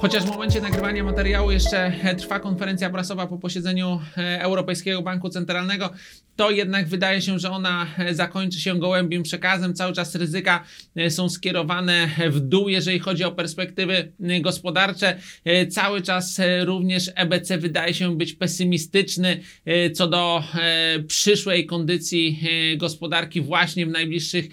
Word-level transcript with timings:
Chociaż 0.00 0.22
w 0.22 0.26
momencie 0.26 0.60
nagrywania 0.60 1.04
materiału 1.04 1.50
jeszcze 1.50 1.92
e, 2.02 2.14
trwa 2.14 2.40
konferencja 2.40 2.90
prasowa 2.90 3.26
po 3.26 3.38
posiedzeniu 3.38 4.00
e, 4.16 4.42
Europejskiego 4.42 5.02
Banku 5.02 5.28
Centralnego, 5.28 5.90
to 6.36 6.50
jednak 6.50 6.88
wydaje 6.88 7.22
się, 7.22 7.38
że 7.38 7.50
ona 7.50 7.86
e, 7.98 8.14
zakończy 8.14 8.60
się 8.60 8.78
gołębim 8.78 9.22
przekazem. 9.22 9.74
Cały 9.74 9.92
czas 9.92 10.14
ryzyka 10.14 10.64
są 11.08 11.28
skierowane 11.28 12.10
w 12.30 12.40
dół, 12.40 12.68
jeżeli 12.68 12.98
chodzi 12.98 13.24
o 13.24 13.32
perspektywy 13.32 14.12
gospodarcze. 14.40 15.18
Cały 15.70 16.02
czas 16.02 16.40
również 16.64 17.10
EBC 17.14 17.58
wydaje 17.58 17.94
się 17.94 18.16
być 18.16 18.32
pesymistyczny 18.32 19.40
co 19.94 20.06
do 20.06 20.42
przyszłej 21.08 21.66
kondycji 21.66 22.40
gospodarki 22.76 23.40
właśnie 23.40 23.86
w 23.86 23.90
najbliższych 23.90 24.46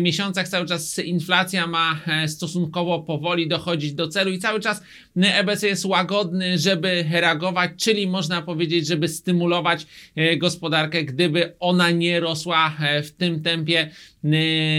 miesiącach. 0.00 0.48
Cały 0.48 0.66
czas 0.66 0.98
inflacja 0.98 1.66
ma 1.66 2.00
stosunkowo 2.26 3.02
powoli 3.02 3.48
dochodzić 3.48 3.94
do 3.94 4.08
celu 4.08 4.30
i 4.30 4.38
cały 4.38 4.60
czas 4.60 4.83
EBC 5.16 5.62
jest 5.66 5.84
łagodny, 5.84 6.58
żeby 6.58 7.04
reagować, 7.10 7.70
czyli 7.76 8.06
można 8.06 8.42
powiedzieć, 8.42 8.86
żeby 8.86 9.08
stymulować 9.08 9.86
e, 10.16 10.36
gospodarkę, 10.36 11.04
gdyby 11.04 11.52
ona 11.60 11.90
nie 11.90 12.20
rosła 12.20 12.76
e, 12.80 13.02
w 13.02 13.12
tym 13.12 13.42
tempie. 13.42 13.90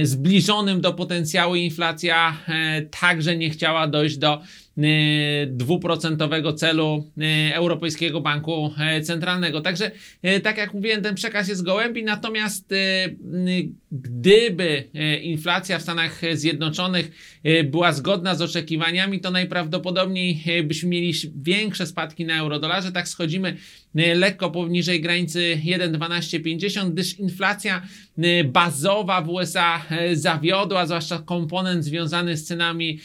Zbliżonym 0.03 0.81
do 0.81 0.93
potencjału 0.93 1.55
inflacja 1.55 2.37
e, 2.47 2.81
także 2.81 3.37
nie 3.37 3.49
chciała 3.49 3.87
dojść 3.87 4.17
do 4.17 4.41
dwuprocentowego 5.47 6.53
celu 6.53 7.11
e, 7.17 7.55
Europejskiego 7.55 8.21
Banku 8.21 8.73
e, 8.79 9.01
Centralnego. 9.01 9.61
Także, 9.61 9.91
e, 10.21 10.39
tak 10.39 10.57
jak 10.57 10.73
mówiłem, 10.73 11.01
ten 11.01 11.15
przekaz 11.15 11.47
jest 11.47 11.63
gołębi, 11.63 12.03
natomiast 12.03 12.71
e, 12.71 12.75
gdyby 13.91 14.83
inflacja 15.21 15.79
w 15.79 15.81
Stanach 15.81 16.21
Zjednoczonych 16.33 17.11
była 17.63 17.93
zgodna 17.93 18.35
z 18.35 18.41
oczekiwaniami, 18.41 19.19
to 19.19 19.31
najprawdopodobniej 19.31 20.43
byśmy 20.63 20.89
mieli 20.89 21.13
większe 21.41 21.87
spadki 21.87 22.25
na 22.25 22.39
eurodolarze. 22.39 22.91
Tak 22.91 23.07
schodzimy 23.07 23.57
lekko 24.15 24.51
poniżej 24.51 25.01
granicy 25.01 25.61
1,1250, 25.65 26.89
gdyż 26.89 27.19
inflacja 27.19 27.81
bazowa 28.45 29.21
w 29.21 29.29
USA 29.29 29.85
zawiodła, 30.13 30.85
zwłaszcza 30.85 31.19
komponent 31.19 31.83
związany 31.83 32.37
z 32.37 32.45
cenami 32.45 32.99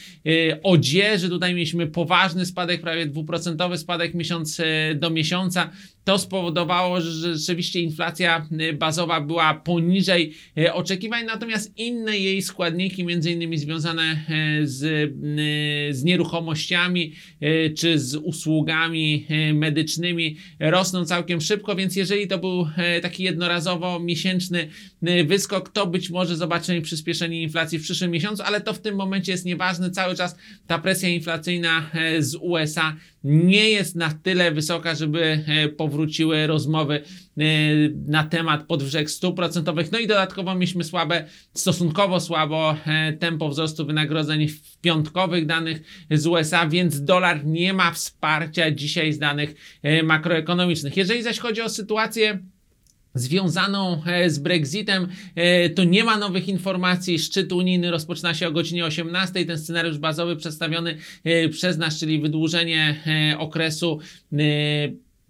odzieży. 0.63 1.29
Tutaj 1.29 1.53
mieliśmy 1.61 1.87
poważny 1.87 2.45
spadek, 2.45 2.81
prawie 2.81 3.05
dwuprocentowy 3.05 3.77
spadek 3.77 4.13
miesiąc 4.13 4.59
e, 4.59 4.95
do 4.95 5.09
miesiąca. 5.09 5.69
To 6.03 6.17
spowodowało, 6.17 7.01
że 7.01 7.37
rzeczywiście 7.37 7.79
inflacja 7.79 8.47
e, 8.59 8.73
bazowa 8.73 9.21
była 9.21 9.53
poniżej 9.53 10.33
e, 10.57 10.73
oczekiwań, 10.73 11.25
natomiast 11.25 11.77
inne 11.77 12.17
jej 12.17 12.41
składniki, 12.41 13.05
między 13.05 13.31
innymi 13.31 13.57
związane 13.57 14.25
z, 14.63 15.11
z 15.95 16.03
nieruchomościami 16.03 17.13
czy 17.77 17.99
z 17.99 18.15
usługami 18.15 19.25
medycznymi 19.53 20.37
rosną 20.59 21.05
całkiem 21.05 21.41
szybko, 21.41 21.75
więc 21.75 21.95
jeżeli 21.95 22.27
to 22.27 22.37
był 22.37 22.67
taki 23.01 23.23
jednorazowo 23.23 23.99
miesięczny 23.99 24.67
wyskok, 25.25 25.69
to 25.69 25.87
być 25.87 26.09
może 26.09 26.35
zobaczymy 26.35 26.81
przyspieszenie 26.81 27.41
inflacji 27.41 27.79
w 27.79 27.83
przyszłym 27.83 28.11
miesiącu, 28.11 28.43
ale 28.43 28.61
to 28.61 28.73
w 28.73 28.79
tym 28.79 28.95
momencie 28.95 29.31
jest 29.31 29.45
nieważne. 29.45 29.91
Cały 29.91 30.15
czas 30.15 30.35
ta 30.67 30.79
presja 30.79 31.09
inflacyjna 31.09 31.50
e, 31.59 32.21
z 32.21 32.35
USA 32.35 32.95
nie 33.23 33.69
jest 33.69 33.95
na 33.95 34.13
tyle 34.23 34.51
wysoka, 34.51 34.95
żeby 34.95 35.43
e, 35.47 35.69
powróciły 35.69 36.47
rozmowy 36.47 36.95
e, 36.95 37.43
na 38.07 38.23
temat 38.23 38.63
podwyżek 38.63 39.11
stóp 39.11 39.35
procentowych. 39.35 39.91
No 39.91 39.99
i 39.99 40.07
dodatkowo 40.07 40.55
mieliśmy 40.55 40.83
słabe, 40.83 41.25
stosunkowo 41.53 42.19
słabo 42.19 42.75
tempo 43.19 43.49
wzrostu 43.49 43.85
wynagrodzeń 43.85 44.47
w 44.47 44.77
piątkowych 44.77 45.45
danych 45.45 45.81
z 46.11 46.27
USA, 46.27 46.67
więc 46.67 47.03
dolar 47.03 47.45
nie 47.45 47.73
ma 47.73 47.91
wsparcia 47.91 48.71
dzisiaj 48.71 49.13
z 49.13 49.19
danych 49.19 49.79
makroekonomicznych. 50.03 50.97
Jeżeli 50.97 51.23
zaś 51.23 51.39
chodzi 51.39 51.61
o 51.61 51.69
sytuację 51.69 52.39
związaną 53.13 54.03
e, 54.05 54.29
z 54.29 54.39
Brexitem, 54.39 55.07
e, 55.35 55.69
to 55.69 55.83
nie 55.83 56.03
ma 56.03 56.17
nowych 56.17 56.47
informacji. 56.47 57.19
Szczyt 57.19 57.51
unijny 57.51 57.91
rozpoczyna 57.91 58.33
się 58.33 58.47
o 58.47 58.51
godzinie 58.51 58.85
18. 58.85 59.45
Ten 59.45 59.57
scenariusz 59.57 59.97
bazowy 59.97 60.35
przedstawiony 60.35 60.97
e, 61.23 61.49
przez 61.49 61.77
nas, 61.77 61.99
czyli 61.99 62.19
wydłużenie 62.19 63.03
okresu 63.37 63.99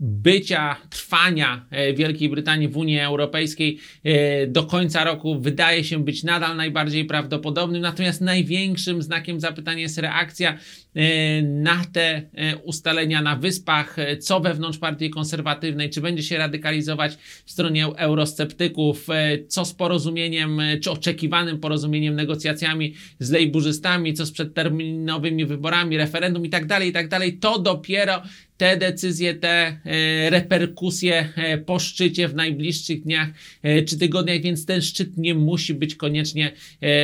bycia, 0.02 0.76
trwania 0.90 1.66
e, 1.72 1.94
Wielkiej 1.94 2.30
Brytanii 2.30 2.68
w 2.68 2.78
Unii 2.78 3.00
Europejskiej 3.00 3.80
e, 4.04 4.48
do 4.48 4.64
końca 4.64 5.04
roku 5.04 5.40
wydaje 5.40 5.84
się 5.84 6.04
być 6.04 6.24
nadal 6.24 6.58
najbardziej 6.58 7.06
prawdopodobnym, 7.06 7.82
natomiast 7.82 8.22
największym 8.22 9.02
znakiem 9.02 9.40
zapytania 9.40 9.82
jest 9.82 9.98
reakcja 9.98 10.58
e, 10.96 11.42
na 11.42 11.86
te 11.94 12.22
ustalenia 12.64 13.22
na 13.22 13.36
wyspach, 13.36 13.96
co 14.20 14.40
wewnątrz 14.40 14.78
partii 14.78 15.10
konserwatywnej, 15.10 15.90
czy 15.90 16.02
będzie 16.02 16.24
się 16.24 16.38
radykalizować 16.38 17.18
w 17.46 17.52
stronie 17.52 17.86
eurosceptyków, 17.86 19.08
co 19.48 19.66
z 19.66 19.74
porozumieniem, 19.74 20.62
czy 20.84 20.92
oczekiwanym 20.92 21.60
porozumieniem, 21.60 22.16
negocjacjami 22.16 22.94
z 23.20 23.30
lejburzystami, 23.32 24.14
co 24.14 24.26
z 24.26 24.32
przedterminowymi 24.32 25.46
wyborami, 25.46 25.98
referendum 25.98 26.46
i 26.46 26.50
tak 26.50 26.66
dalej, 26.66 26.90
i 26.90 26.92
tak 26.92 27.08
dalej. 27.08 27.38
To 27.38 27.60
dopiero 27.60 28.22
te 28.62 28.78
decyzje, 28.78 29.34
te 29.34 29.50
e, 29.50 30.30
reperkusje 30.30 31.30
e, 31.36 31.58
po 31.58 31.80
szczycie 31.80 32.28
w 32.28 32.36
najbliższych 32.36 33.04
dniach 33.04 33.28
e, 33.64 33.82
czy 33.82 33.98
tygodniach, 33.98 34.42
więc 34.42 34.66
ten 34.66 34.82
szczyt 34.82 35.18
nie 35.18 35.36
musi 35.36 35.74
być 35.74 35.96
koniecznie 35.96 36.52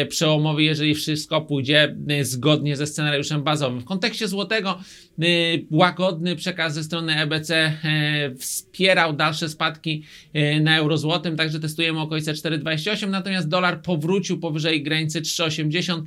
przełomowy, 0.10 0.64
jeżeli 0.64 0.96
wszystko 0.96 1.42
pójdzie 1.42 1.96
zgodnie 2.22 2.76
ze 2.76 2.88
scenariuszem 2.88 3.44
bazowym. 3.44 3.80
W 3.80 3.86
kontekście 3.86 4.28
złotego 4.28 4.80
łagodny 5.72 6.36
przekaz 6.36 6.74
ze 6.74 6.84
strony 6.84 7.22
EBC 7.22 7.74
wspierał 8.40 9.14
dalsze 9.14 9.50
spadki 9.50 10.04
na 10.62 10.78
eurozłotym, 10.78 11.38
także 11.38 11.60
testujemy 11.60 12.00
okolice 12.00 12.34
4,28, 12.34 13.10
natomiast 13.10 13.48
dolar 13.48 13.82
powrócił 13.82 14.40
powyżej 14.40 14.84
granicy 14.84 15.22
3,80. 15.22 16.02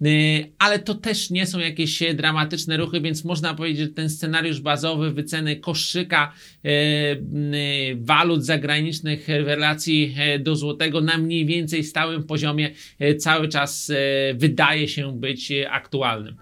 Yy, 0.00 0.52
ale 0.58 0.78
to 0.78 0.94
też 0.94 1.30
nie 1.30 1.46
są 1.46 1.58
jakieś 1.58 2.02
e, 2.02 2.14
dramatyczne 2.14 2.76
ruchy, 2.76 3.00
więc 3.00 3.24
można 3.24 3.54
powiedzieć, 3.54 3.78
że 3.80 3.88
ten 3.88 4.10
scenariusz 4.10 4.60
bazowy 4.60 5.10
wyceny 5.10 5.56
koszyka 5.56 6.32
e, 6.64 6.70
yy, 6.70 7.16
walut 7.96 8.44
zagranicznych 8.44 9.26
w 9.26 9.46
relacji 9.46 10.14
e, 10.18 10.38
do 10.38 10.56
złotego 10.56 11.00
na 11.00 11.18
mniej 11.18 11.46
więcej 11.46 11.84
stałym 11.84 12.24
poziomie 12.24 12.70
cały 13.18 13.48
czas 13.48 13.92
wydaje 14.34 14.88
się 14.88 15.20
być 15.20 15.52
aktualnym. 15.70 16.36